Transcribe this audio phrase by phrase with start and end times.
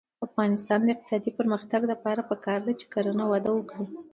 [0.19, 3.85] د افغانستان د اقتصادي پرمختګ لپاره پکار ده چې کرنه وده وکړي.